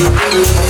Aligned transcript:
you. 0.00 0.69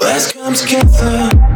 Let's 0.00 0.32
come 0.32 0.54
together. 0.54 1.47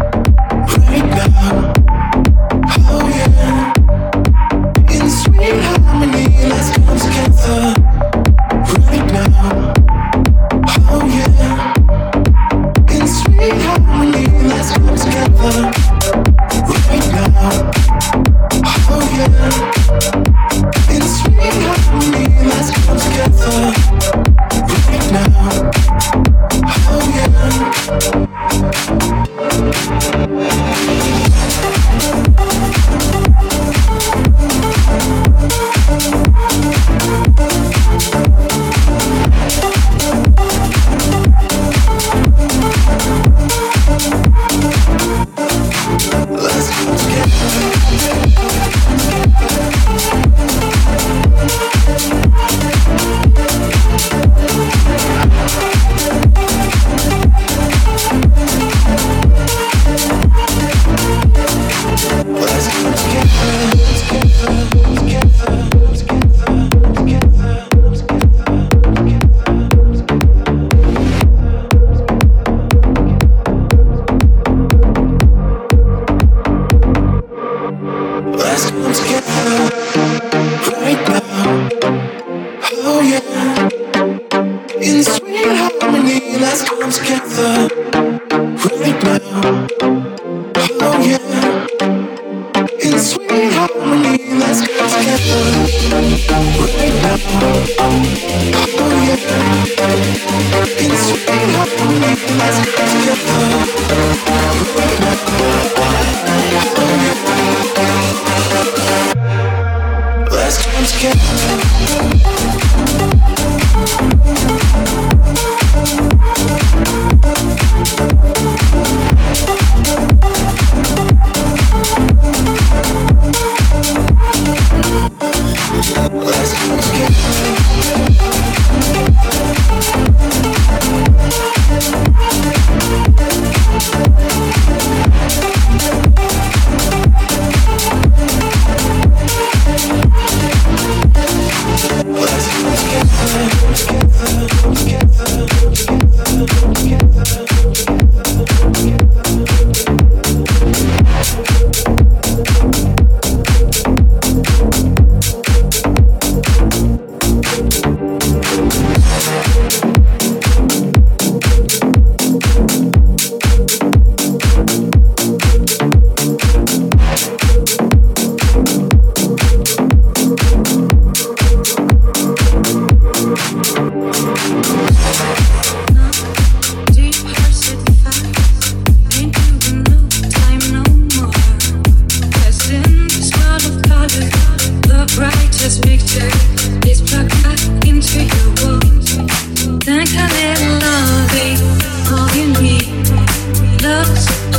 Oh, 97.64 97.76
oh, 97.78 98.52
oh. 98.66 98.71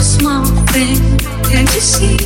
small 0.04 0.46
thing. 0.74 0.98
Can't 1.50 1.74
you 1.74 1.80
see? 1.80 2.18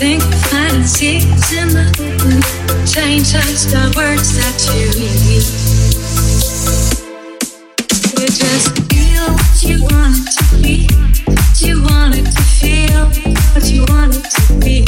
Think 0.00 0.22
of 0.22 0.34
fantasies 0.48 1.52
in 1.52 1.68
the 1.68 1.84
hidden. 1.96 2.40
Change 2.86 3.32
just 3.32 3.70
the 3.70 3.92
words 3.96 4.34
that 4.36 4.56
you 4.72 4.88
use. 5.28 7.04
You 8.16 8.26
just 8.26 8.72
feel 8.88 9.26
what 9.36 9.62
you 9.62 9.82
want 9.82 10.16
it 10.16 10.32
to 10.38 10.44
be. 10.62 10.88
What 11.28 11.60
you 11.60 11.82
want 11.82 12.14
it 12.16 12.24
to 12.24 12.42
feel. 12.58 13.04
What 13.52 13.70
you 13.70 13.84
want 13.92 14.16
it 14.16 14.24
to 14.36 14.42
be. 14.64 14.78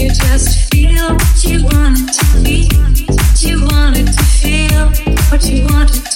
You 0.00 0.08
just 0.10 0.68
feel 0.72 1.14
what 1.14 1.44
you 1.44 1.62
want 1.62 1.98
it 2.00 2.12
to 2.18 2.26
be. 2.42 2.68
What 3.06 3.42
you 3.42 3.62
want 3.70 3.96
it 3.98 4.06
to 4.06 4.24
feel. 4.42 4.90
What 5.30 5.44
you 5.48 5.64
want 5.66 5.90
it 5.94 6.10
to 6.10 6.15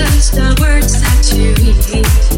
just 0.00 0.32
the 0.32 0.56
words 0.60 1.00
that 1.00 1.36
you 1.36 1.54
hate. 1.84 2.29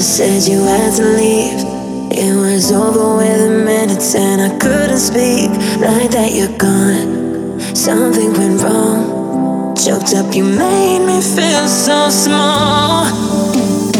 Said 0.00 0.46
you 0.46 0.62
had 0.62 0.92
to 0.96 1.02
leave. 1.02 1.64
It 2.12 2.34
was 2.34 2.70
over 2.70 3.16
within 3.16 3.64
minutes 3.64 4.14
and 4.14 4.42
I 4.42 4.50
couldn't 4.58 4.98
speak. 4.98 5.48
Like 5.80 6.10
that 6.10 6.32
you're 6.32 6.56
gone. 6.58 7.60
Something 7.74 8.32
went 8.34 8.62
wrong. 8.62 9.74
Choked 9.74 10.14
up, 10.14 10.34
you 10.34 10.44
made 10.44 11.00
me 11.06 11.20
feel 11.22 11.66
so 11.66 12.10
small. 12.10 13.04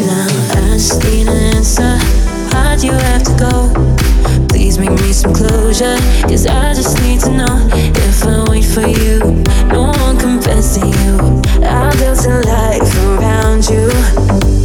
Now 0.04 0.26
I 0.52 0.76
just 0.76 1.02
need 1.04 1.28
an 1.28 1.56
answer. 1.56 1.98
Why'd 2.52 2.82
you 2.82 2.92
have 2.92 3.22
to 3.22 3.34
go? 3.38 4.48
Please 4.48 4.78
make 4.78 4.90
me 4.90 5.12
some 5.12 5.32
closure. 5.32 5.96
Cause 6.22 6.46
I 6.46 6.74
just 6.74 7.00
need 7.02 7.20
to 7.20 7.30
know 7.30 7.68
if 7.72 8.22
I 8.24 8.44
wait 8.50 8.64
for 8.64 8.86
you. 8.86 9.20
No 9.72 9.92
one 10.04 10.18
compares 10.18 10.76
to 10.76 10.86
you. 10.86 11.42
I 11.64 11.88
built 11.96 12.26
a 12.26 12.40
life 12.44 12.94
around 13.04 13.64
you. 13.70 14.55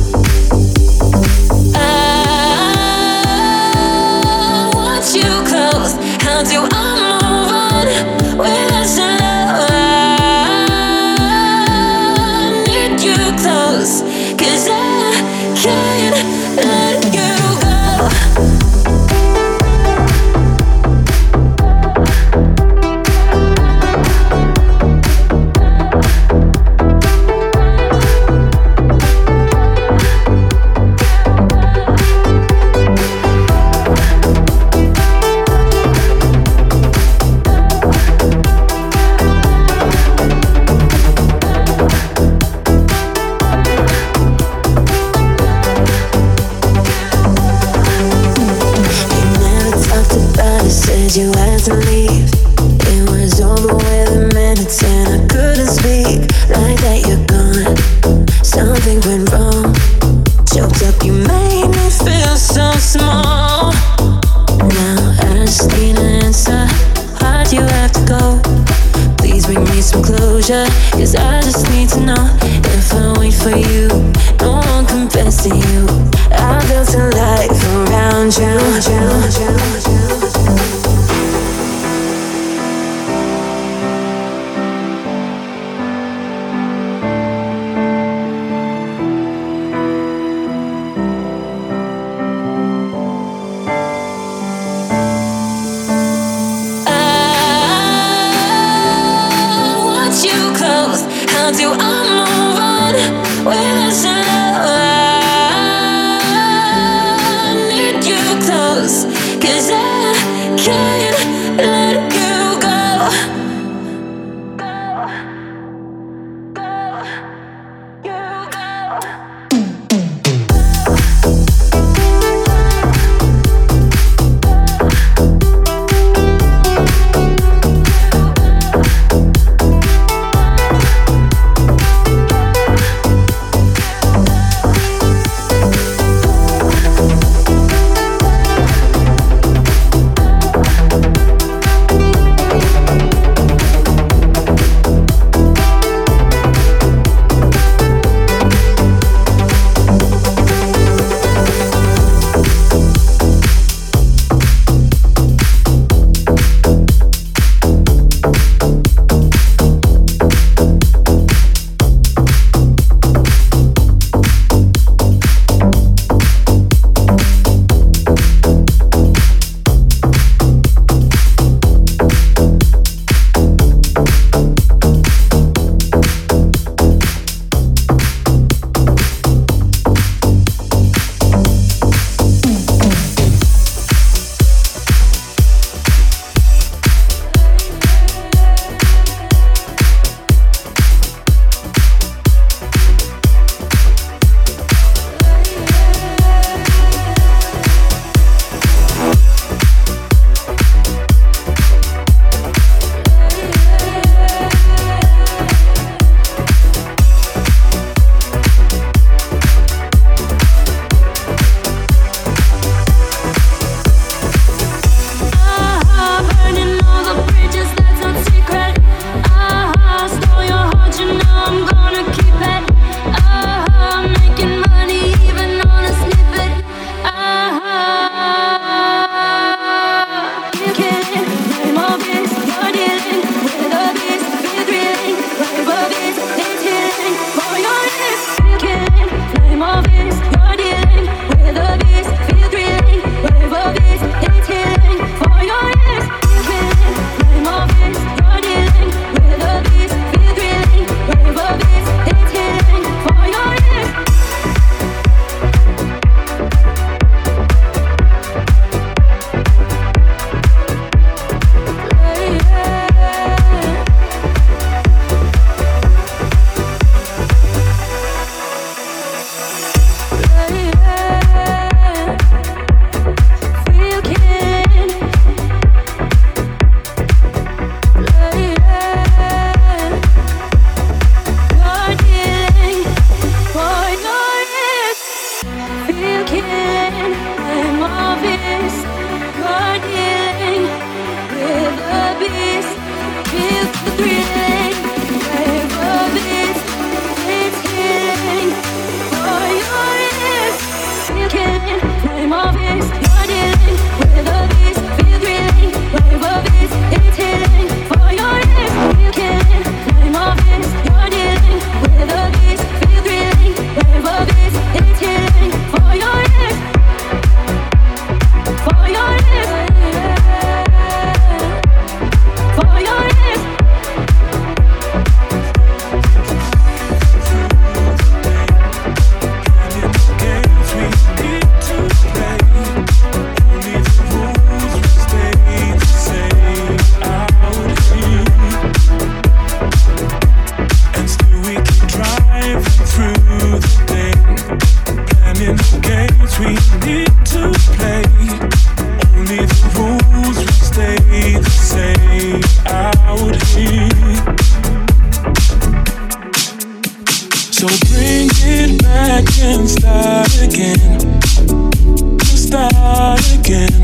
Again. 363.51 363.81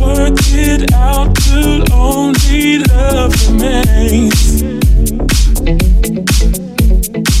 Work 0.00 0.38
it 0.52 0.92
out 0.94 1.34
till 1.34 1.92
only 1.92 2.78
love 2.78 3.34
remains. 3.50 4.62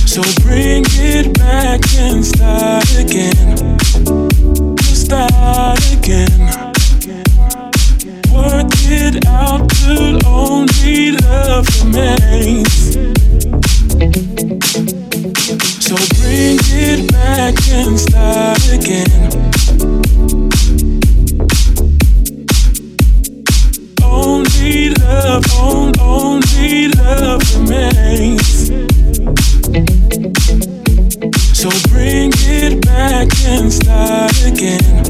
So 0.04 0.22
bring 0.42 0.84
it 0.88 1.38
back 1.38 1.80
and 1.96 2.24
start 2.24 2.84
again. 2.98 3.78
Start 4.82 5.80
again. 5.92 6.40
Work 8.30 8.72
it 8.88 9.26
out 9.26 9.68
till 9.70 10.26
only 10.26 11.12
love 11.12 11.66
remains. 11.82 12.92
So 15.80 15.96
bring 16.20 16.58
it 16.60 17.10
back 17.10 17.54
and 17.70 17.98
start 17.98 18.68
again. 18.72 19.55
So 31.54 31.70
bring 31.88 32.30
it 32.34 32.84
back 32.84 33.28
and 33.46 33.72
start 33.72 34.32
again. 34.44 35.05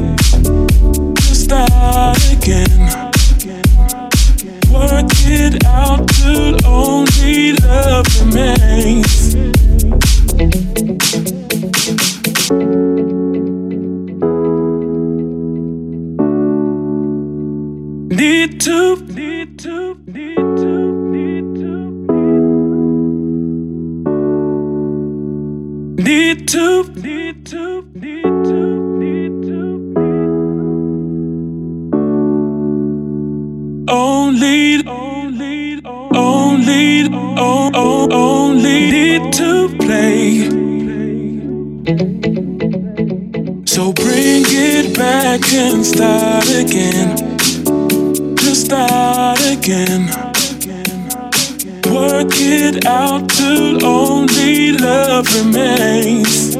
Love 55.17 55.35
remains. 55.35 56.53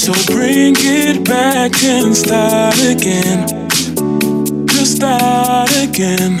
So 0.00 0.12
bring 0.32 0.74
it 0.78 1.24
back 1.24 1.72
and 1.82 2.16
start 2.16 2.78
again. 2.78 3.48
Just 4.68 4.96
start 4.96 5.70
again. 5.76 6.36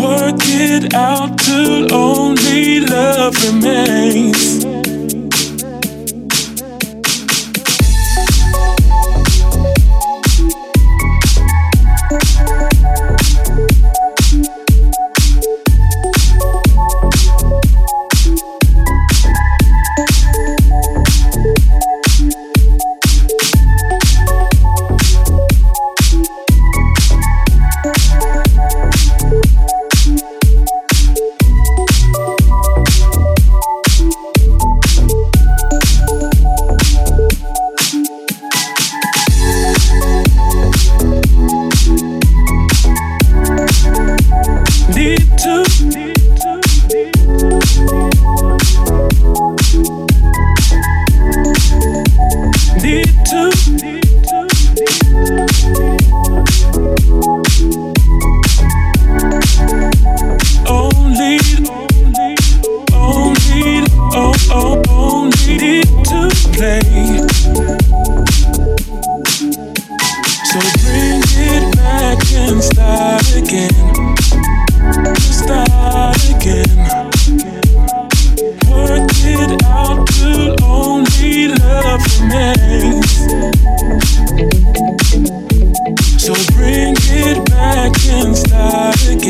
Work 0.00 0.40
it 0.44 0.94
out 0.94 1.36
till 1.38 1.92
only 1.94 2.80
love 2.80 3.34
remains. 3.44 4.81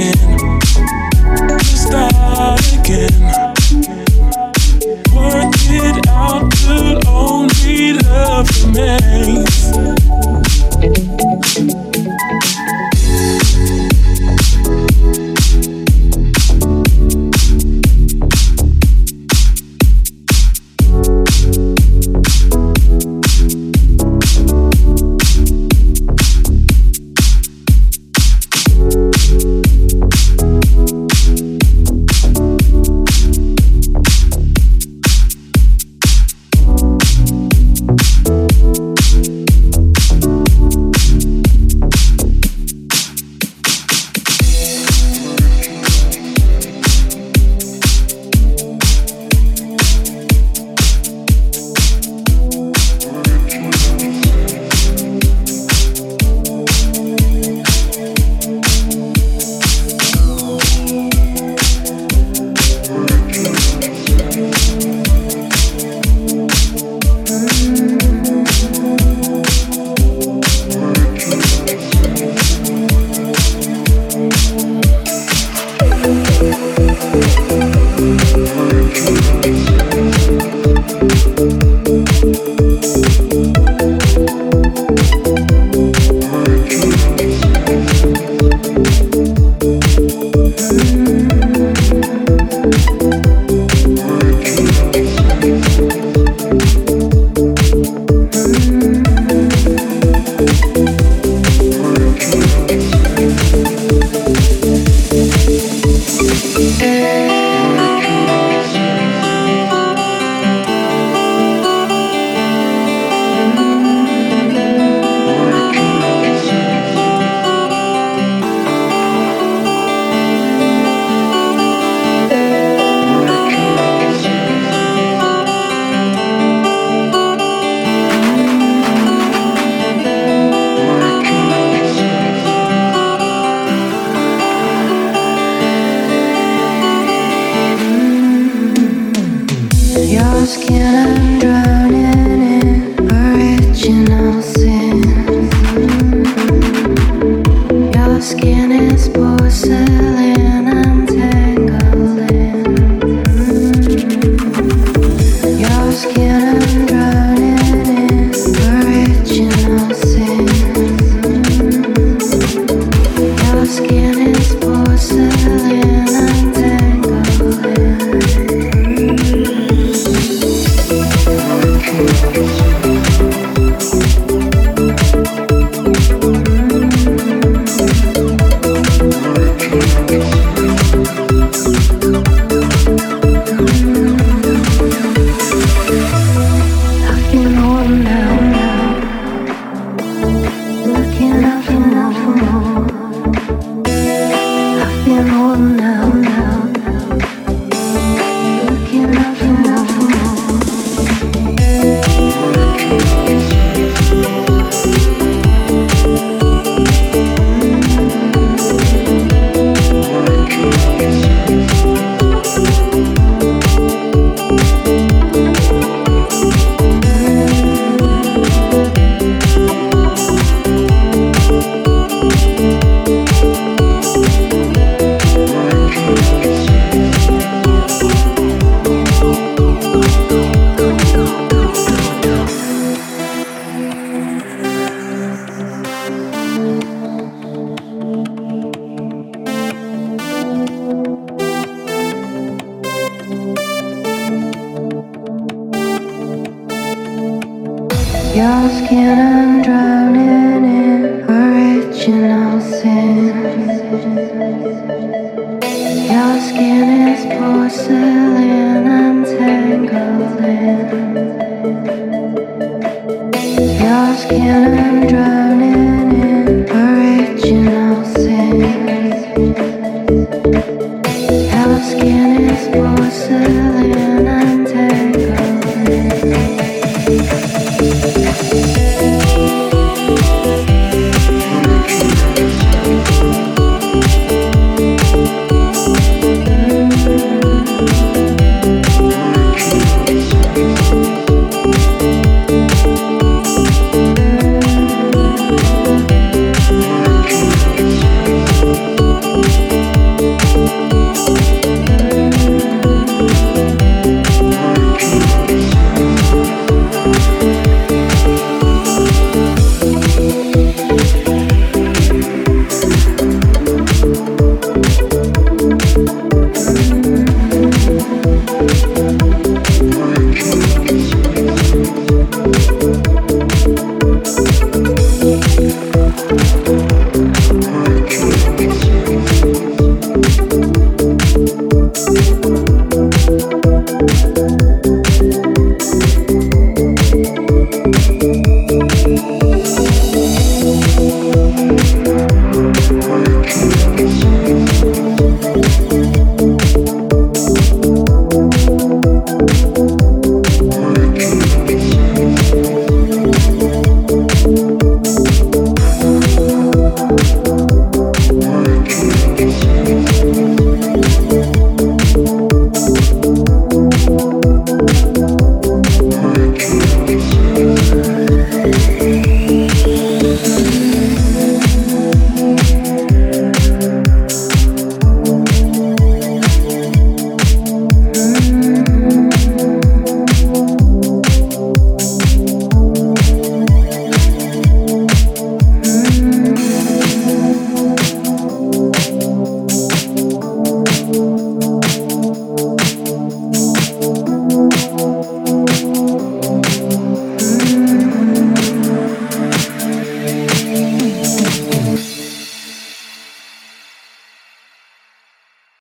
again. 0.03 0.32